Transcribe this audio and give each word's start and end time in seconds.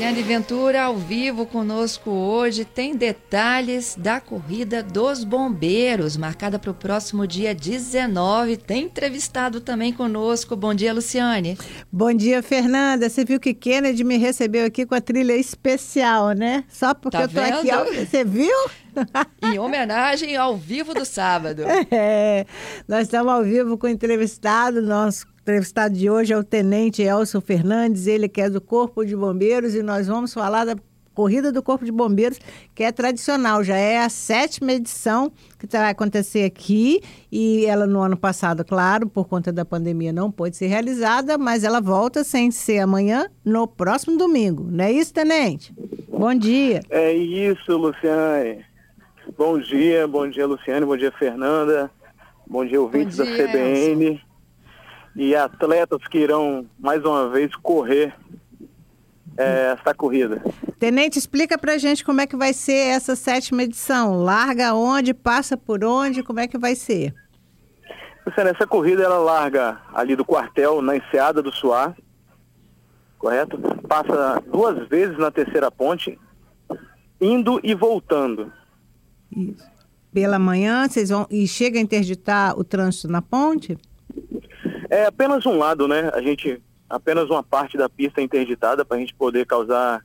Luciane 0.00 0.22
Ventura 0.22 0.84
ao 0.84 0.96
vivo 0.96 1.44
conosco 1.44 2.08
hoje 2.10 2.64
tem 2.64 2.96
detalhes 2.96 3.94
da 3.98 4.18
corrida 4.18 4.82
dos 4.82 5.24
bombeiros, 5.24 6.16
marcada 6.16 6.58
para 6.58 6.70
o 6.70 6.74
próximo 6.74 7.26
dia 7.26 7.54
19. 7.54 8.56
Tem 8.56 8.84
entrevistado 8.84 9.60
também 9.60 9.92
conosco. 9.92 10.56
Bom 10.56 10.72
dia, 10.72 10.94
Luciane. 10.94 11.58
Bom 11.92 12.14
dia, 12.14 12.42
Fernanda. 12.42 13.10
Você 13.10 13.26
viu 13.26 13.38
que 13.38 13.52
Kennedy 13.52 14.02
me 14.02 14.16
recebeu 14.16 14.64
aqui 14.64 14.86
com 14.86 14.94
a 14.94 15.02
trilha 15.02 15.36
especial, 15.36 16.30
né? 16.30 16.64
Só 16.66 16.94
porque 16.94 17.18
tá 17.18 17.24
eu 17.24 17.28
tô 17.28 17.34
vendo? 17.34 17.58
aqui. 17.58 17.70
Ao... 17.70 17.84
Você 17.84 18.24
viu? 18.24 18.56
em 19.42 19.58
homenagem 19.58 20.34
ao 20.34 20.56
vivo 20.56 20.94
do 20.94 21.04
sábado. 21.04 21.64
É, 21.90 22.46
nós 22.88 23.02
estamos 23.02 23.32
ao 23.32 23.44
vivo 23.44 23.76
com 23.76 23.86
o 23.86 23.90
entrevistado, 23.90 24.80
nosso 24.80 25.26
entrevistado 25.42 25.94
de 25.94 26.10
hoje 26.10 26.32
é 26.32 26.36
o 26.36 26.44
Tenente 26.44 27.02
Elson 27.02 27.40
Fernandes, 27.40 28.06
ele 28.06 28.28
que 28.28 28.40
é 28.40 28.50
do 28.50 28.60
Corpo 28.60 29.04
de 29.04 29.16
Bombeiros, 29.16 29.74
e 29.74 29.82
nós 29.82 30.06
vamos 30.06 30.32
falar 30.32 30.64
da 30.64 30.76
Corrida 31.14 31.50
do 31.50 31.62
Corpo 31.62 31.84
de 31.84 31.90
Bombeiros, 31.90 32.38
que 32.74 32.84
é 32.84 32.92
tradicional, 32.92 33.64
já 33.64 33.76
é 33.76 33.98
a 33.98 34.08
sétima 34.08 34.72
edição 34.72 35.32
que 35.58 35.66
vai 35.66 35.90
acontecer 35.90 36.44
aqui, 36.44 37.02
e 37.32 37.66
ela 37.66 37.86
no 37.86 38.00
ano 38.00 38.16
passado, 38.16 38.64
claro, 38.64 39.08
por 39.08 39.26
conta 39.26 39.52
da 39.52 39.64
pandemia 39.64 40.12
não 40.12 40.30
pôde 40.30 40.56
ser 40.56 40.68
realizada, 40.68 41.36
mas 41.36 41.64
ela 41.64 41.80
volta 41.80 42.22
sem 42.22 42.50
ser 42.50 42.78
amanhã, 42.78 43.28
no 43.44 43.66
próximo 43.66 44.16
domingo. 44.16 44.68
Não 44.70 44.84
é 44.84 44.92
isso, 44.92 45.12
Tenente? 45.12 45.74
Bom 46.08 46.34
dia. 46.34 46.80
É 46.90 47.12
isso, 47.12 47.76
Luciane. 47.76 48.64
Bom 49.36 49.58
dia, 49.58 50.06
bom 50.06 50.28
dia, 50.28 50.46
Luciane, 50.46 50.86
bom 50.86 50.96
dia, 50.96 51.12
Fernanda, 51.12 51.90
bom 52.46 52.64
dia, 52.64 52.80
ouvintes 52.80 53.16
Bom 53.16 53.24
da 53.24 53.30
dia, 53.30 53.48
CBN. 53.48 54.06
Elson. 54.06 54.29
E 55.16 55.34
atletas 55.34 56.06
que 56.08 56.18
irão, 56.18 56.66
mais 56.78 57.04
uma 57.04 57.28
vez, 57.28 57.54
correr 57.56 58.14
é, 59.36 59.76
essa 59.78 59.94
corrida. 59.94 60.42
Tenente, 60.78 61.18
explica 61.18 61.58
pra 61.58 61.78
gente 61.78 62.04
como 62.04 62.20
é 62.20 62.26
que 62.26 62.36
vai 62.36 62.52
ser 62.52 62.88
essa 62.88 63.16
sétima 63.16 63.62
edição. 63.62 64.22
Larga 64.22 64.74
onde, 64.74 65.12
passa 65.14 65.56
por 65.56 65.84
onde, 65.84 66.22
como 66.22 66.40
é 66.40 66.46
que 66.46 66.58
vai 66.58 66.74
ser? 66.74 67.14
Essa 68.26 68.66
corrida 68.66 69.02
ela 69.02 69.18
larga 69.18 69.80
ali 69.92 70.14
do 70.14 70.24
quartel, 70.24 70.80
na 70.80 70.96
enseada 70.96 71.42
do 71.42 71.52
Suá, 71.52 71.94
correto? 73.18 73.58
Passa 73.88 74.40
duas 74.46 74.88
vezes 74.88 75.18
na 75.18 75.30
terceira 75.30 75.70
ponte, 75.70 76.18
indo 77.20 77.58
e 77.62 77.74
voltando. 77.74 78.52
Isso. 79.36 79.68
Pela 80.12 80.38
manhã, 80.38 80.88
vocês 80.88 81.08
vão. 81.08 81.26
E 81.30 81.46
chega 81.46 81.78
a 81.78 81.82
interditar 81.82 82.58
o 82.58 82.62
trânsito 82.62 83.08
na 83.08 83.22
ponte? 83.22 83.76
É 84.90 85.06
apenas 85.06 85.46
um 85.46 85.56
lado, 85.56 85.86
né? 85.86 86.10
A 86.12 86.20
gente, 86.20 86.60
apenas 86.88 87.30
uma 87.30 87.44
parte 87.44 87.78
da 87.78 87.88
pista 87.88 88.20
é 88.20 88.24
interditada 88.24 88.84
para 88.84 88.96
a 88.96 89.00
gente 89.00 89.14
poder 89.14 89.46
causar 89.46 90.04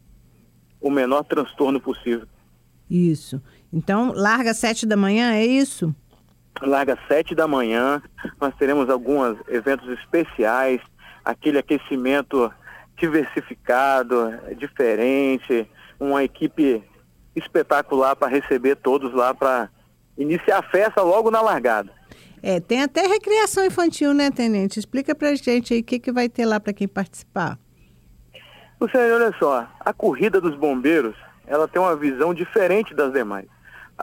o 0.80 0.92
menor 0.92 1.24
transtorno 1.24 1.82
possível. 1.82 2.28
Isso. 2.90 3.42
Então, 3.74 4.14
larga 4.14 4.52
às 4.52 4.58
sete 4.58 4.86
da 4.86 4.96
manhã, 4.96 5.34
é 5.34 5.44
isso? 5.44 5.94
Larga 6.62 6.94
às 6.94 7.08
sete 7.08 7.34
da 7.34 7.48
manhã, 7.48 8.02
nós 8.40 8.56
teremos 8.56 8.88
alguns 8.88 9.36
eventos 9.50 9.90
especiais, 10.00 10.80
aquele 11.24 11.58
aquecimento 11.58 12.54
diversificado, 12.96 14.32
diferente, 14.56 15.68
uma 16.00 16.24
equipe 16.24 16.84
espetacular 17.36 18.16
para 18.16 18.28
receber 18.28 18.76
todos 18.76 19.14
lá 19.14 19.34
para 19.34 19.70
iniciar 20.18 20.60
a 20.60 20.64
festa 20.64 21.02
logo 21.02 21.32
na 21.32 21.42
largada. 21.42 21.92
É, 22.48 22.60
tem 22.60 22.84
até 22.84 23.08
recreação 23.08 23.66
infantil, 23.66 24.14
né, 24.14 24.30
Tenente? 24.30 24.78
Explica 24.78 25.16
pra 25.16 25.34
gente 25.34 25.74
aí 25.74 25.80
o 25.80 25.84
que, 25.84 25.98
que 25.98 26.12
vai 26.12 26.30
ter 26.30 26.46
lá 26.46 26.60
para 26.60 26.74
quem 26.74 26.88
participar. 26.88 27.58
Luciane, 28.80 29.14
olha 29.14 29.34
só, 29.40 29.68
a 29.80 29.92
corrida 29.92 30.40
dos 30.40 30.56
bombeiros, 30.56 31.16
ela 31.48 31.68
tem 31.68 31.82
uma 31.82 31.96
visão 31.96 32.36
diferente 32.36 32.94
das 32.94 33.12
demais. 33.12 33.48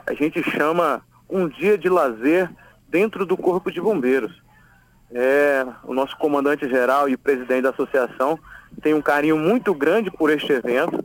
A 0.05 0.13
gente 0.13 0.43
chama 0.43 1.01
um 1.29 1.47
dia 1.47 1.77
de 1.77 1.87
lazer 1.87 2.49
dentro 2.89 3.25
do 3.25 3.37
corpo 3.37 3.71
de 3.71 3.79
bombeiros. 3.79 4.43
É, 5.13 5.65
o 5.85 5.93
nosso 5.93 6.17
comandante 6.17 6.67
geral 6.67 7.07
e 7.07 7.15
presidente 7.15 7.61
da 7.61 7.69
associação 7.69 8.37
tem 8.81 8.93
um 8.93 9.01
carinho 9.01 9.37
muito 9.37 9.73
grande 9.73 10.11
por 10.11 10.29
este 10.29 10.51
evento, 10.51 11.01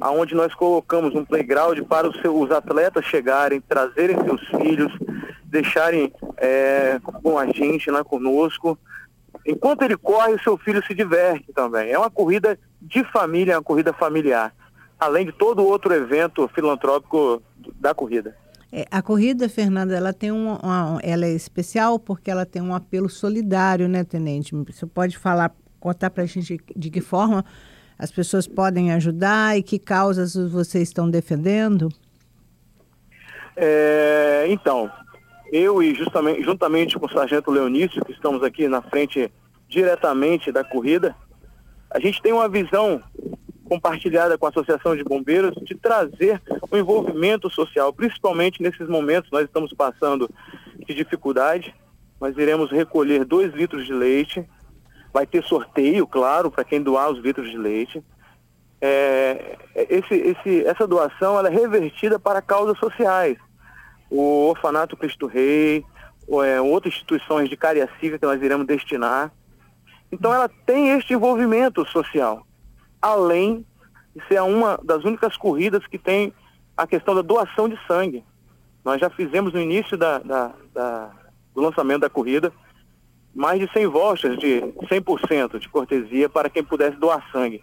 aonde 0.00 0.34
nós 0.34 0.52
colocamos 0.52 1.14
um 1.14 1.24
playground 1.24 1.78
para 1.82 2.08
os, 2.08 2.20
seus, 2.20 2.34
os 2.34 2.50
atletas 2.50 3.04
chegarem, 3.04 3.60
trazerem 3.60 4.16
seus 4.24 4.44
filhos, 4.48 4.92
deixarem 5.44 6.12
é, 6.42 6.98
com 7.22 7.38
a 7.38 7.46
gente 7.46 7.88
lá 7.88 8.02
conosco. 8.02 8.76
Enquanto 9.46 9.82
ele 9.82 9.96
corre, 9.96 10.34
o 10.34 10.42
seu 10.42 10.58
filho 10.58 10.84
se 10.84 10.92
diverte 10.92 11.52
também. 11.52 11.90
É 11.90 11.96
uma 11.96 12.10
corrida 12.10 12.58
de 12.80 13.04
família, 13.04 13.52
é 13.52 13.56
uma 13.56 13.62
corrida 13.62 13.92
familiar, 13.92 14.52
além 14.98 15.24
de 15.24 15.32
todo 15.32 15.64
outro 15.64 15.94
evento 15.94 16.50
filantrópico 16.52 17.40
da 17.76 17.94
corrida. 17.94 18.36
É, 18.72 18.86
a 18.90 19.00
corrida, 19.00 19.48
Fernanda, 19.48 19.94
ela 19.94 20.12
tem 20.12 20.32
um, 20.32 20.56
uma, 20.56 20.98
ela 21.02 21.26
é 21.26 21.30
especial 21.32 21.98
porque 21.98 22.30
ela 22.30 22.44
tem 22.44 22.60
um 22.60 22.74
apelo 22.74 23.08
solidário, 23.08 23.88
né, 23.88 24.02
Tenente? 24.02 24.52
Você 24.54 24.86
pode 24.86 25.16
falar, 25.16 25.54
contar 25.78 26.10
para 26.10 26.24
a 26.24 26.26
gente 26.26 26.56
de, 26.56 26.64
de 26.74 26.90
que 26.90 27.00
forma 27.00 27.44
as 27.96 28.10
pessoas 28.10 28.48
podem 28.48 28.92
ajudar 28.92 29.56
e 29.56 29.62
que 29.62 29.78
causas 29.78 30.34
vocês 30.34 30.88
estão 30.88 31.08
defendendo? 31.08 31.88
É, 33.54 34.46
então, 34.48 34.90
eu 35.52 35.82
e 35.82 35.94
justamente, 35.94 36.42
juntamente 36.42 36.98
com 36.98 37.04
o 37.04 37.12
Sargento 37.12 37.50
Leonício, 37.50 38.02
que 38.02 38.12
estamos 38.12 38.42
aqui 38.42 38.66
na 38.66 38.80
frente 38.80 39.30
diretamente 39.68 40.50
da 40.50 40.64
corrida, 40.64 41.14
a 41.90 42.00
gente 42.00 42.22
tem 42.22 42.32
uma 42.32 42.48
visão 42.48 43.02
compartilhada 43.68 44.38
com 44.38 44.46
a 44.46 44.48
Associação 44.48 44.96
de 44.96 45.04
Bombeiros 45.04 45.54
de 45.62 45.74
trazer 45.74 46.40
o 46.62 46.74
um 46.74 46.78
envolvimento 46.78 47.50
social, 47.50 47.92
principalmente 47.92 48.62
nesses 48.62 48.88
momentos 48.88 49.30
nós 49.30 49.44
estamos 49.44 49.72
passando 49.74 50.28
de 50.86 50.94
dificuldade. 50.94 51.74
Nós 52.18 52.36
iremos 52.36 52.70
recolher 52.70 53.24
dois 53.24 53.52
litros 53.52 53.84
de 53.84 53.92
leite, 53.92 54.46
vai 55.12 55.26
ter 55.26 55.42
sorteio, 55.44 56.06
claro, 56.06 56.50
para 56.50 56.64
quem 56.64 56.82
doar 56.82 57.10
os 57.10 57.18
litros 57.18 57.50
de 57.50 57.58
leite. 57.58 58.02
É, 58.80 59.58
esse, 59.74 60.14
esse, 60.14 60.64
essa 60.64 60.86
doação 60.86 61.38
é 61.38 61.50
revertida 61.50 62.18
para 62.18 62.40
causas 62.40 62.78
sociais. 62.78 63.36
O 64.12 64.48
Orfanato 64.48 64.96
Cristo 64.96 65.26
Rei, 65.26 65.84
ou, 66.26 66.44
é, 66.44 66.60
outras 66.60 66.94
instituições 66.94 67.48
de 67.48 67.56
Cariacica 67.56 68.18
que 68.18 68.26
nós 68.26 68.40
iremos 68.42 68.66
destinar. 68.66 69.32
Então 70.10 70.32
ela 70.32 70.48
tem 70.66 70.90
este 70.90 71.14
envolvimento 71.14 71.86
social, 71.88 72.46
além 73.00 73.64
de 74.14 74.22
ser 74.28 74.42
uma 74.42 74.78
das 74.82 75.02
únicas 75.04 75.36
corridas 75.36 75.86
que 75.86 75.98
tem 75.98 76.32
a 76.76 76.86
questão 76.86 77.14
da 77.14 77.22
doação 77.22 77.68
de 77.68 77.78
sangue. 77.86 78.22
Nós 78.84 79.00
já 79.00 79.08
fizemos 79.08 79.52
no 79.52 79.60
início 79.60 79.96
da, 79.96 80.18
da, 80.18 80.52
da, 80.74 81.10
do 81.54 81.62
lançamento 81.62 82.02
da 82.02 82.10
corrida 82.10 82.52
mais 83.34 83.58
de 83.58 83.70
100 83.72 83.86
vouchers 83.86 84.38
de 84.38 84.60
100% 84.60 85.58
de 85.58 85.68
cortesia 85.68 86.28
para 86.28 86.50
quem 86.50 86.62
pudesse 86.62 86.98
doar 86.98 87.24
sangue 87.32 87.62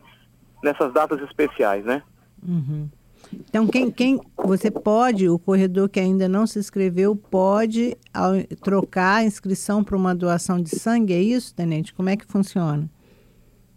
nessas 0.63 0.91
datas 0.91 1.21
especiais, 1.21 1.85
né? 1.85 2.01
Uhum. 2.41 2.89
Então, 3.31 3.67
quem, 3.67 3.91
quem 3.91 4.19
você 4.49 4.71
pode, 4.71 5.29
o 5.29 5.37
corredor 5.37 5.87
que 5.87 5.99
ainda 5.99 6.27
não 6.27 6.47
se 6.47 6.57
inscreveu, 6.57 7.15
pode 7.15 7.95
ao, 8.11 8.31
trocar 8.63 9.17
a 9.17 9.23
inscrição 9.23 9.83
para 9.83 9.95
uma 9.95 10.15
doação 10.15 10.59
de 10.59 10.71
sangue, 10.75 11.13
é 11.13 11.21
isso, 11.21 11.53
Tenente? 11.53 11.93
Como 11.93 12.09
é 12.09 12.17
que 12.17 12.25
funciona? 12.25 12.89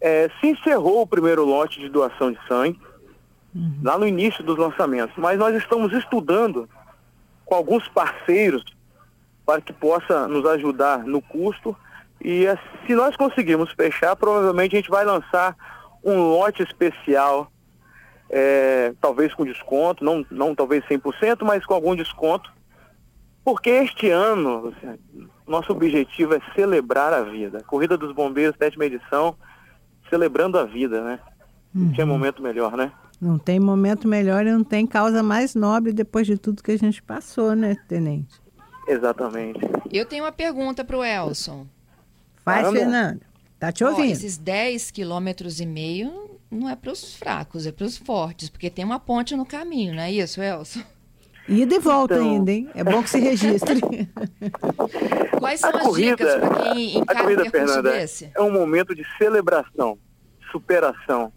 É, 0.00 0.30
se 0.40 0.46
encerrou 0.46 1.02
o 1.02 1.06
primeiro 1.06 1.44
lote 1.44 1.78
de 1.78 1.90
doação 1.90 2.32
de 2.32 2.38
sangue, 2.48 2.80
uhum. 3.54 3.80
lá 3.82 3.98
no 3.98 4.06
início 4.06 4.42
dos 4.42 4.56
lançamentos, 4.56 5.14
mas 5.18 5.38
nós 5.38 5.54
estamos 5.54 5.92
estudando 5.92 6.66
com 7.44 7.54
alguns 7.54 7.86
parceiros 7.88 8.64
para 9.44 9.60
que 9.60 9.74
possa 9.74 10.26
nos 10.26 10.46
ajudar 10.46 11.04
no 11.04 11.20
custo 11.20 11.76
e 12.18 12.46
eh, 12.46 12.58
se 12.86 12.94
nós 12.94 13.14
conseguirmos 13.14 13.70
fechar, 13.72 14.16
provavelmente 14.16 14.74
a 14.74 14.78
gente 14.78 14.90
vai 14.90 15.04
lançar 15.04 15.54
um 16.02 16.30
lote 16.30 16.62
especial 16.62 17.51
é, 18.32 18.94
talvez 19.00 19.34
com 19.34 19.44
desconto, 19.44 20.02
não, 20.02 20.24
não 20.30 20.54
talvez 20.54 20.82
100%, 20.86 21.42
mas 21.44 21.64
com 21.66 21.74
algum 21.74 21.94
desconto, 21.94 22.50
porque 23.44 23.68
este 23.70 24.08
ano, 24.08 24.72
nosso 25.46 25.70
objetivo 25.72 26.34
é 26.34 26.40
celebrar 26.54 27.12
a 27.12 27.22
vida. 27.22 27.58
A 27.58 27.62
Corrida 27.64 27.96
dos 27.98 28.14
Bombeiros, 28.14 28.56
sétima 28.58 28.86
edição, 28.86 29.36
celebrando 30.08 30.58
a 30.58 30.64
vida, 30.64 31.02
né? 31.02 31.20
Não 31.74 31.86
Uhum. 31.86 31.92
tinha 31.92 32.06
momento 32.06 32.42
melhor, 32.42 32.76
né? 32.76 32.90
Não 33.20 33.38
tem 33.38 33.60
momento 33.60 34.08
melhor 34.08 34.46
e 34.46 34.50
não 34.50 34.64
tem 34.64 34.86
causa 34.86 35.22
mais 35.22 35.54
nobre 35.54 35.92
depois 35.92 36.26
de 36.26 36.36
tudo 36.38 36.62
que 36.62 36.72
a 36.72 36.78
gente 36.78 37.02
passou, 37.02 37.54
né, 37.54 37.76
Tenente? 37.86 38.40
Exatamente. 38.88 39.60
Eu 39.92 40.04
tenho 40.06 40.24
uma 40.24 40.32
pergunta 40.32 40.84
para 40.84 40.96
o 40.98 41.04
Elson. 41.04 41.66
Faz. 42.44 42.68
Fernanda. 42.70 43.20
Tá 43.58 43.70
te 43.70 43.84
Ó, 43.84 43.90
ouvindo. 43.90 44.10
esses 44.10 44.36
10 44.36 44.90
quilômetros 44.90 45.60
e 45.60 45.66
meio 45.66 46.31
não 46.52 46.68
é 46.68 46.76
para 46.76 46.92
os 46.92 47.16
fracos, 47.16 47.66
é 47.66 47.72
para 47.72 47.86
os 47.86 47.96
fortes, 47.96 48.48
porque 48.50 48.68
tem 48.70 48.84
uma 48.84 49.00
ponte 49.00 49.34
no 49.34 49.44
caminho, 49.46 49.94
não 49.94 50.02
é 50.02 50.12
isso, 50.12 50.40
Elson? 50.42 50.80
Ida 51.48 51.74
e 51.74 51.78
volta 51.80 52.14
Então- 52.14 52.30
ainda, 52.30 52.52
hein? 52.52 52.70
É 52.74 52.84
bom 52.84 53.02
que 53.02 53.10
se 53.10 53.18
registre. 53.18 53.80
Quais 55.38 55.58
são 55.60 55.70
A 55.70 55.76
as 55.78 55.82
corrida, 55.82 56.16
dicas 56.16 56.34
para 56.36 56.62
quem 56.72 56.96
encara 56.98 57.18
um 57.20 57.22
corrida, 57.24 57.42
percurso 57.42 57.74
Fernanda, 57.74 57.92
desse? 57.98 58.30
é 58.34 58.40
um 58.40 58.52
momento 58.52 58.94
de 58.94 59.04
celebração, 59.18 59.98
superação. 60.52 61.32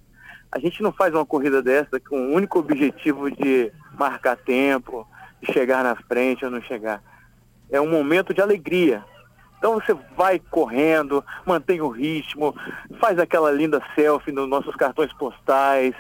A 0.52 0.60
gente 0.60 0.82
não 0.84 0.92
faz 0.92 1.14
uma 1.14 1.26
corrida 1.26 1.62
dessa 1.62 2.00
com 2.00 2.18
o 2.18 2.34
único 2.34 2.60
objetivo 2.60 3.32
de 3.32 3.72
marcar 3.98 4.38
tempo, 4.38 5.08
de 5.42 5.52
chegar 5.52 5.84
na 5.84 5.96
frente 5.96 6.46
ou 6.46 6.52
não 6.52 6.62
chegar. 6.62 7.02
É 7.72 7.82
um 7.82 7.90
momento 7.90 8.34
de 8.34 8.42
alegria. 8.42 9.04
Então 9.58 9.74
você 9.74 9.96
vai 10.16 10.40
correndo, 10.40 11.24
mantém 11.46 11.82
o 11.82 11.90
ritmo, 11.90 12.56
faz 13.00 13.18
aquela 13.18 13.52
linda 13.52 13.82
selfie 13.96 14.32
nos 14.32 14.48
nossos 14.48 14.76
cartões 14.76 15.12
postais, 15.14 15.96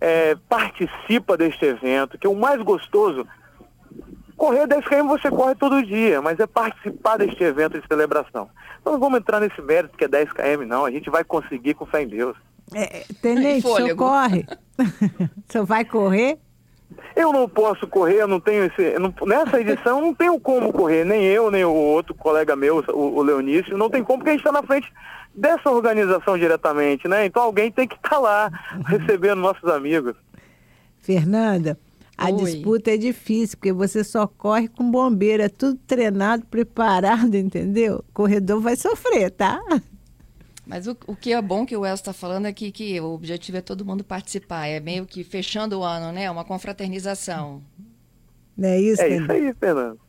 é, 0.00 0.34
participa 0.48 1.36
deste 1.36 1.64
evento, 1.64 2.18
que 2.18 2.26
é 2.26 2.30
o 2.30 2.34
mais 2.34 2.60
gostoso. 2.62 3.26
Correr 4.36 4.66
10 4.66 4.84
km 4.86 5.06
você 5.06 5.30
corre 5.30 5.54
todo 5.54 5.84
dia, 5.84 6.20
mas 6.20 6.40
é 6.40 6.46
participar 6.46 7.16
deste 7.16 7.44
evento 7.44 7.80
de 7.80 7.86
celebração. 7.86 8.48
Então 8.80 8.94
não 8.94 9.00
vamos 9.00 9.20
entrar 9.20 9.38
nesse 9.38 9.60
mérito 9.62 9.96
que 9.96 10.04
é 10.04 10.08
10 10.08 10.32
km, 10.32 10.66
não. 10.66 10.84
A 10.84 10.90
gente 10.90 11.08
vai 11.08 11.22
conseguir 11.22 11.74
com 11.74 11.86
fé 11.86 12.02
em 12.02 12.08
Deus. 12.08 12.36
É, 12.74 13.04
tenente, 13.20 13.66
o 13.66 13.76
senhor 13.76 13.96
corre? 13.96 14.46
o 14.78 15.52
senhor 15.52 15.64
vai 15.64 15.84
correr? 15.84 16.38
Eu 17.16 17.32
não 17.32 17.48
posso 17.48 17.86
correr, 17.86 18.22
eu 18.22 18.28
não 18.28 18.40
tenho 18.40 18.64
esse. 18.64 18.98
não- 18.98 19.14
nessa 19.26 19.60
edição 19.60 19.98
eu 19.98 20.04
não 20.06 20.14
tenho 20.14 20.38
como 20.40 20.72
correr, 20.72 21.04
nem 21.04 21.22
eu, 21.24 21.50
nem 21.50 21.64
o 21.64 21.72
outro 21.72 22.14
colega 22.14 22.54
meu, 22.56 22.84
o, 22.88 23.18
o 23.18 23.22
Leonício, 23.22 23.76
não 23.76 23.88
tem 23.90 24.02
como, 24.02 24.18
porque 24.18 24.30
a 24.30 24.32
gente 24.32 24.40
está 24.40 24.52
na 24.52 24.62
frente 24.62 24.92
dessa 25.34 25.70
organização 25.70 26.36
diretamente, 26.38 27.08
né? 27.08 27.24
Então 27.26 27.42
alguém 27.42 27.70
tem 27.70 27.86
que 27.88 27.94
estar 27.96 28.18
lá 28.18 28.50
recebendo 28.86 29.40
nossos 29.40 29.68
amigos. 29.68 30.14
Fernanda, 30.98 31.78
a 32.16 32.26
Oi. 32.26 32.32
disputa 32.36 32.90
é 32.92 32.96
difícil, 32.96 33.56
porque 33.58 33.72
você 33.72 34.04
só 34.04 34.26
corre 34.26 34.68
com 34.68 34.90
bombeiro, 34.90 35.42
é 35.42 35.48
tudo 35.48 35.78
treinado, 35.86 36.44
preparado, 36.46 37.34
entendeu? 37.36 37.96
O 38.08 38.12
corredor 38.12 38.60
vai 38.60 38.76
sofrer, 38.76 39.30
tá? 39.30 39.60
Mas 40.72 40.86
o, 40.86 40.96
o 41.06 41.14
que 41.14 41.34
é 41.34 41.42
bom 41.42 41.66
que 41.66 41.76
o 41.76 41.84
Elson 41.84 42.00
está 42.00 42.12
falando 42.14 42.46
é 42.46 42.52
que, 42.52 42.72
que 42.72 42.98
o 42.98 43.12
objetivo 43.12 43.58
é 43.58 43.60
todo 43.60 43.84
mundo 43.84 44.02
participar. 44.02 44.68
É 44.68 44.80
meio 44.80 45.04
que 45.04 45.22
fechando 45.22 45.78
o 45.78 45.84
ano, 45.84 46.10
né? 46.12 46.30
Uma 46.30 46.46
confraternização. 46.46 47.60
Não 48.56 48.70
é 48.70 48.80
isso, 48.80 49.02
É 49.02 49.08
isso 49.10 49.30
aí, 49.30 49.52
Fernando. 49.52 50.00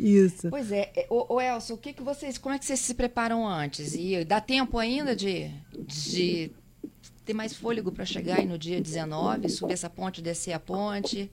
Isso. 0.00 0.50
Pois 0.50 0.72
é, 0.72 0.90
é, 0.96 1.06
ô, 1.08 1.34
ô 1.34 1.40
Elson, 1.40 1.74
o 1.74 1.78
que, 1.78 1.92
que 1.92 2.02
vocês, 2.02 2.36
como 2.36 2.52
é 2.52 2.58
que 2.58 2.64
vocês 2.64 2.80
se 2.80 2.94
preparam 2.94 3.46
antes? 3.46 3.94
E 3.94 4.24
dá 4.24 4.40
tempo 4.40 4.76
ainda 4.76 5.14
de, 5.14 5.52
de 5.86 6.50
ter 7.24 7.32
mais 7.32 7.54
fôlego 7.54 7.92
para 7.92 8.04
chegar 8.04 8.40
aí 8.40 8.44
no 8.44 8.58
dia 8.58 8.80
19, 8.80 9.48
subir 9.48 9.74
essa 9.74 9.88
ponte, 9.88 10.20
descer 10.20 10.52
a 10.52 10.58
ponte? 10.58 11.30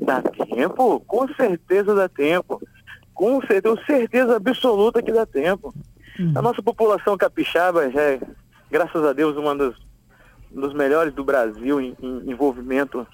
Dá 0.00 0.20
tempo? 0.20 0.98
Com 1.06 1.32
certeza 1.32 1.94
dá 1.94 2.08
tempo. 2.08 2.60
Com 3.14 3.40
certeza, 3.40 3.62
tenho 3.62 3.86
certeza 3.86 4.36
absoluta 4.36 5.00
que 5.00 5.12
dá 5.12 5.24
tempo. 5.24 5.72
A 6.34 6.42
nossa 6.42 6.62
população 6.62 7.16
capixaba 7.16 7.90
já 7.90 8.00
é, 8.00 8.20
graças 8.70 9.04
a 9.04 9.12
Deus, 9.12 9.36
uma 9.36 9.54
das, 9.54 9.74
dos 10.50 10.74
melhores 10.74 11.12
do 11.14 11.24
Brasil 11.24 11.80
em, 11.80 11.96
em 12.02 12.30
envolvimento 12.30 13.06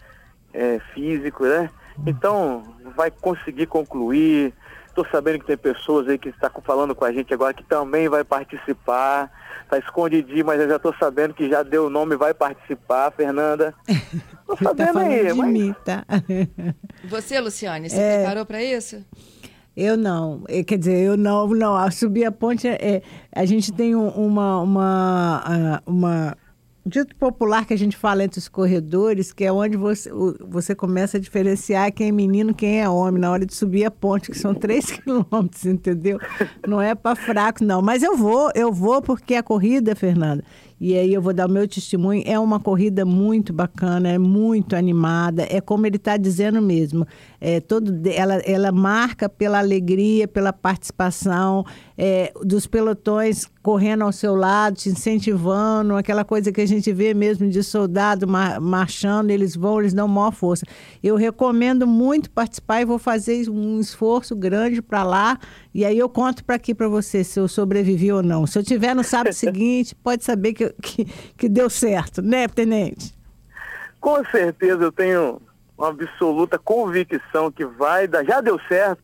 é, 0.53 0.81
físico, 0.95 1.45
né? 1.45 1.69
Então, 2.07 2.63
vai 2.97 3.11
conseguir 3.11 3.67
concluir. 3.67 4.53
Estou 4.89 5.07
sabendo 5.11 5.41
que 5.41 5.47
tem 5.47 5.57
pessoas 5.57 6.09
aí 6.09 6.17
que 6.19 6.29
estão 6.29 6.51
falando 6.65 6.95
com 6.95 7.05
a 7.05 7.13
gente 7.13 7.35
agora 7.35 7.53
que 7.53 7.65
também 7.65 8.09
vai 8.09 8.23
participar. 8.25 9.31
Está 9.65 9.79
escondidinho, 9.79 10.45
mas 10.45 10.61
eu 10.61 10.69
já 10.69 10.77
estou 10.77 10.95
sabendo 10.99 11.35
que 11.35 11.49
já 11.49 11.63
deu 11.63 11.87
o 11.87 11.91
nome 11.91 12.15
e 12.15 12.19
vai 12.19 12.33
participar, 12.35 13.11
Fernanda. 13.13 13.75
Estou 13.89 14.57
Tá 14.59 14.65
sabendo 14.65 14.93
falando 14.93 15.11
aí, 15.11 15.27
de 15.27 15.33
mas... 15.35 15.51
mim, 15.51 15.75
tá? 15.85 16.05
Você, 17.05 17.41
Luciane, 17.41 17.89
se 17.91 17.99
É. 17.99 18.19
preparou 18.19 18.45
para 18.47 18.63
isso? 18.63 19.03
Eu 19.77 19.97
não, 19.97 20.43
Eh, 20.49 20.63
quer 20.63 20.79
dizer, 20.79 20.99
eu 20.99 21.17
não, 21.17 21.49
não. 21.49 21.91
Subir 21.91 22.25
a 22.25 22.33
ponte, 22.33 22.69
é, 22.69 23.03
a 23.35 23.45
gente 23.45 23.73
tem 23.73 23.95
um- 23.97 24.09
uma, 24.09 24.61
uma, 24.61 25.43
ah, 25.45 25.83
uma 25.87 26.37
dito 26.87 27.17
popular 27.17 27.67
que 27.67 27.73
a 27.73 27.79
gente 27.79 27.97
fala 27.97 28.23
entre 28.23 28.39
os 28.39 28.47
corredores, 28.49 29.33
que 29.33 29.43
é 29.45 29.51
onde 29.51 29.77
você, 29.77 30.11
você 30.47 30.75
começa 30.75 31.17
a 31.17 31.21
diferenciar 31.21 31.91
quem 31.93 32.09
é 32.09 32.13
menino, 32.13 32.55
quem 32.55 32.81
é 32.83 32.89
homem, 32.89 33.21
na 33.21 33.31
hora 33.31 33.45
de 33.47 33.55
subir 33.55 33.85
a 33.87 33.91
ponte, 33.91 34.31
que 34.31 34.39
são 34.39 34.55
três 34.55 34.91
quilômetros, 34.91 35.65
entendeu? 35.65 36.19
Não 36.69 36.81
é 36.81 36.95
para 36.95 37.17
fraco, 37.17 37.65
não. 37.65 37.81
Mas 37.83 38.03
eu 38.03 38.17
vou, 38.17 38.51
eu 38.55 38.71
vou 38.73 39.01
porque 39.03 39.35
a 39.35 39.43
corrida, 39.43 39.97
Fernanda, 39.97 40.45
e 40.85 40.99
aí 40.99 41.15
eu 41.15 41.23
vou 41.23 41.33
dar 41.33 41.49
o 41.49 41.51
meu 41.51 41.67
testemunho, 41.67 42.23
é 42.27 42.39
uma 42.39 42.61
corrida 42.61 43.07
muito 43.07 43.55
bacana, 43.55 44.07
é 44.07 44.19
muito 44.19 44.77
animada, 44.77 45.47
é 45.49 45.59
como 45.59 45.87
ele 45.87 45.97
está 45.97 46.19
dizendo 46.19 46.61
mesmo. 46.61 47.07
É, 47.41 47.59
todo, 47.59 47.91
ela, 48.07 48.35
ela 48.45 48.71
marca 48.71 49.27
pela 49.27 49.59
alegria, 49.59 50.29
pela 50.29 50.53
participação 50.53 51.65
é, 51.97 52.35
dos 52.43 52.67
pelotões 52.67 53.47
correndo 53.63 54.03
ao 54.05 54.13
seu 54.13 54.35
lado, 54.35 54.77
te 54.77 54.91
incentivando, 54.91 55.97
aquela 55.97 56.23
coisa 56.23 56.53
que 56.53 56.61
a 56.61 56.67
gente 56.67 56.93
vê 56.93 57.15
mesmo 57.15 57.49
de 57.49 57.63
soldado 57.63 58.29
mar- 58.29 58.61
marchando, 58.61 59.31
eles 59.31 59.57
vão, 59.57 59.81
eles 59.81 59.95
dão 59.95 60.07
maior 60.07 60.33
força. 60.33 60.67
Eu 61.03 61.17
recomendo 61.17 61.87
muito 61.87 62.31
participar 62.31 62.83
e 62.83 62.85
vou 62.85 62.99
fazer 62.99 63.49
um 63.49 63.81
esforço 63.81 64.37
grande 64.37 64.83
para 64.83 65.03
lá. 65.03 65.39
E 65.73 65.83
aí 65.83 65.99
eu 65.99 66.11
conto 66.11 66.45
para 66.45 66.57
aqui 66.57 66.75
para 66.75 66.89
você 66.89 67.25
se 67.25 67.41
eu 67.41 67.49
sobrevivi 67.49 68.13
ou 68.13 68.23
não. 68.23 68.47
Se 68.47 68.59
eu 68.59 68.63
tiver 68.63 68.95
no 68.95 69.03
sábado 69.03 69.33
seguinte, 69.35 69.95
pode 69.95 70.25
saber 70.25 70.53
que, 70.53 70.74
que, 70.83 71.05
que 71.37 71.49
deu 71.49 71.71
certo, 71.71 72.21
né, 72.23 72.49
tenente? 72.49 73.15
Com 74.01 74.25
certeza 74.27 74.83
eu 74.85 74.93
tenho 74.93 75.41
uma 75.77 75.89
absoluta 75.89 76.59
convicção 76.59 77.51
que 77.51 77.65
vai 77.65 78.07
dar. 78.07 78.25
Já 78.25 78.41
deu 78.41 78.59
certo. 78.69 79.03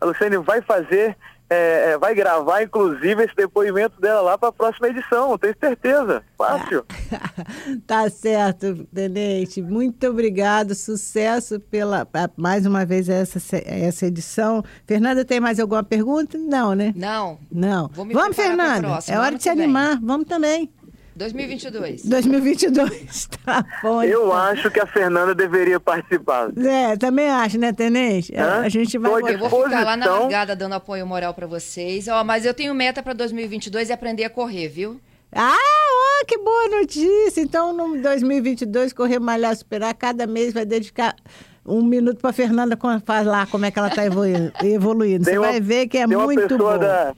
A 0.00 0.04
Luciane 0.04 0.36
vai 0.38 0.60
fazer, 0.60 1.16
é, 1.48 1.92
é, 1.92 1.98
vai 1.98 2.14
gravar, 2.14 2.62
inclusive, 2.62 3.24
esse 3.24 3.34
depoimento 3.34 4.00
dela 4.00 4.20
lá 4.20 4.38
para 4.38 4.48
a 4.50 4.52
próxima 4.52 4.88
edição. 4.88 5.38
Tenho 5.38 5.54
certeza. 5.58 6.22
Fácil. 6.36 6.84
tá 7.86 8.10
certo, 8.10 8.86
tenente. 8.92 9.62
Muito 9.62 10.06
obrigado. 10.08 10.74
Sucesso 10.74 11.58
pela 11.58 12.06
mais 12.36 12.66
uma 12.66 12.84
vez 12.84 13.08
essa, 13.08 13.38
essa 13.64 14.06
edição. 14.06 14.62
Fernanda, 14.86 15.24
tem 15.24 15.40
mais 15.40 15.58
alguma 15.58 15.82
pergunta? 15.82 16.36
Não, 16.36 16.74
né? 16.74 16.92
Não. 16.94 17.38
Não. 17.50 17.88
Vamos, 17.88 18.36
Fernanda. 18.36 18.98
É 19.08 19.18
hora 19.18 19.36
de 19.36 19.42
se 19.42 19.54
vem. 19.54 19.64
animar. 19.64 19.98
Vamos 20.02 20.26
também. 20.26 20.70
2022. 21.16 22.04
2022. 22.04 23.28
Tá 23.46 23.64
bom. 23.82 24.02
Eu 24.02 24.26
então. 24.26 24.32
acho 24.32 24.70
que 24.70 24.80
a 24.80 24.86
Fernanda 24.86 25.32
deveria 25.34 25.78
participar. 25.78 26.50
É, 26.58 26.96
também 26.96 27.28
acho, 27.28 27.58
né, 27.58 27.72
tenente? 27.72 28.34
É, 28.34 28.40
Hã? 28.40 28.60
A 28.62 28.68
gente 28.68 28.98
vai. 28.98 29.12
Eu 29.34 29.38
vou 29.38 29.64
ficar 29.64 29.84
lá 29.84 29.96
na 29.96 30.06
largada 30.06 30.56
dando 30.56 30.74
apoio 30.74 31.06
moral 31.06 31.32
para 31.32 31.46
vocês. 31.46 32.08
Ó, 32.08 32.24
mas 32.24 32.44
eu 32.44 32.52
tenho 32.52 32.74
meta 32.74 33.02
para 33.02 33.12
2022 33.12 33.88
e 33.88 33.92
aprender 33.92 34.24
a 34.24 34.30
correr, 34.30 34.68
viu? 34.68 35.00
Ah, 35.32 35.54
ó, 35.54 36.24
que 36.26 36.38
boa 36.38 36.68
notícia! 36.80 37.40
Então, 37.40 37.72
no 37.72 38.00
2022, 38.00 38.92
Correr 38.92 39.18
Malhar 39.20 39.54
Superar, 39.56 39.94
cada 39.94 40.26
mês 40.26 40.52
vai 40.52 40.64
dedicar 40.64 41.14
um 41.64 41.82
minuto 41.82 42.18
para 42.20 42.32
Fernanda 42.32 42.78
faz 43.04 43.26
lá 43.26 43.44
como 43.46 43.64
é 43.66 43.70
que 43.70 43.78
ela 43.78 43.88
está 43.88 44.02
evoluindo. 44.64 45.24
Você 45.24 45.38
uma- 45.38 45.48
vai 45.48 45.60
ver 45.60 45.88
que 45.88 45.98
é 45.98 46.06
tem 46.06 46.16
uma 46.16 46.24
muito 46.24 46.48
pessoa 46.48 46.72
bom. 46.74 46.78
Da, 46.78 47.14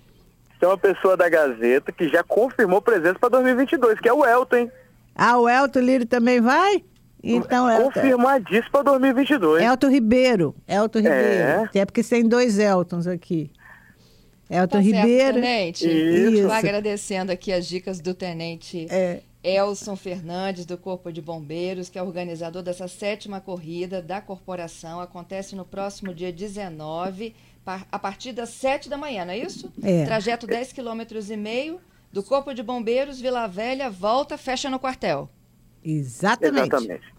tem 0.58 0.68
uma 0.68 0.78
pessoa 0.78 1.16
da 1.16 1.28
Gazeta 1.28 1.92
que 1.92 2.08
já 2.08 2.22
confirmou 2.22 2.80
presença 2.82 3.18
para 3.18 3.28
2022, 3.30 3.98
que 4.00 4.08
é 4.08 4.12
o 4.12 4.24
Elton, 4.24 4.56
hein? 4.56 4.72
Ah, 5.14 5.38
o 5.38 5.48
Elton 5.48 5.80
Lírio 5.80 6.06
também 6.06 6.40
vai? 6.40 6.82
Então, 7.22 7.68
Elton, 7.68 7.84
Confirmadíssimo 7.92 8.70
para 8.70 8.82
2022. 8.84 9.62
Elton 9.62 9.88
Ribeiro. 9.88 10.54
Elton 10.68 10.98
É. 11.00 11.02
Ribeiro. 11.02 11.70
É 11.74 11.84
porque 11.84 12.02
tem 12.04 12.22
dois 12.28 12.58
Eltons 12.58 13.06
aqui. 13.06 13.50
Elton 14.50 14.78
Tá 14.78 14.82
certo, 14.82 14.96
Ribeiro. 14.96 15.34
tenente. 15.34 15.86
Isso. 15.86 16.46
Tô 16.46 16.52
agradecendo 16.52 17.32
aqui 17.32 17.52
as 17.52 17.66
dicas 17.66 18.00
do 18.00 18.14
tenente 18.14 18.86
É. 18.90 19.20
Elson 19.42 19.95
Fernandes, 19.97 20.66
do 20.66 20.76
Corpo 20.76 21.12
de 21.12 21.23
Bombeiros, 21.23 21.88
que 21.88 21.99
é 21.99 22.02
organizador 22.02 22.62
dessa 22.62 22.88
sétima 22.88 23.40
corrida 23.40 24.02
da 24.02 24.21
corporação. 24.21 25.00
Acontece 25.00 25.54
no 25.54 25.64
próximo 25.64 26.12
dia 26.12 26.33
19, 26.33 27.35
pa- 27.64 27.87
a 27.90 27.99
partir 27.99 28.33
das 28.33 28.49
7 28.50 28.88
da 28.88 28.97
manhã, 28.97 29.25
não 29.25 29.33
é 29.33 29.38
isso? 29.38 29.73
É. 29.83 30.04
Trajeto 30.04 30.47
10 30.47 30.73
km 30.73 31.00
e 31.30 31.37
meio 31.37 31.80
do 32.12 32.23
Corpo 32.23 32.52
de 32.52 32.62
Bombeiros, 32.62 33.21
Vila 33.21 33.47
Velha, 33.47 33.88
volta, 33.90 34.37
fecha 34.37 34.68
no 34.68 34.78
quartel. 34.78 35.28
Exatamente. 35.85 36.66
Exatamente. 36.75 37.17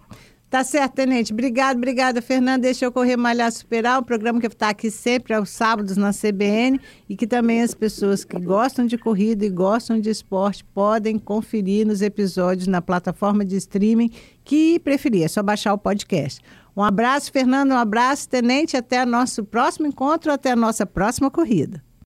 Tá 0.49 0.63
certo, 0.63 0.95
tenente. 0.95 1.31
Obrigado, 1.31 1.77
obrigada, 1.77 2.23
Fernanda. 2.23 2.63
Deixa 2.63 2.83
eu 2.83 2.91
correr 2.91 3.15
malhar 3.15 3.51
superar, 3.51 3.99
um 3.99 4.03
programa 4.03 4.39
que 4.39 4.47
está 4.47 4.69
aqui 4.69 4.89
sempre 4.89 5.31
aos 5.35 5.51
sábados 5.51 5.95
na 5.95 6.11
CBN 6.11 6.81
e 7.07 7.15
que 7.15 7.27
também 7.27 7.61
as 7.61 7.75
pessoas 7.75 8.25
que 8.25 8.39
gostam 8.39 8.87
de 8.87 8.97
corrida 8.97 9.45
e 9.45 9.49
gostam 9.49 9.99
de 9.99 10.09
esporte 10.09 10.63
podem 10.65 11.19
conferir 11.19 11.85
nos 11.85 12.01
episódios 12.01 12.65
na 12.65 12.81
plataforma 12.81 13.45
de 13.45 13.57
streaming 13.57 14.09
que 14.43 14.79
preferir. 14.79 15.23
É 15.23 15.27
só 15.27 15.43
baixar 15.43 15.71
o 15.71 15.77
podcast. 15.77 16.41
Um 16.75 16.83
abraço, 16.83 17.31
Fernanda. 17.31 17.75
Um 17.75 17.77
abraço, 17.77 18.27
tenente. 18.27 18.75
Até 18.75 19.03
o 19.03 19.05
nosso 19.05 19.43
próximo 19.43 19.85
encontro, 19.85 20.31
até 20.31 20.51
a 20.51 20.55
nossa 20.55 20.83
próxima 20.83 21.29
corrida. 21.29 21.88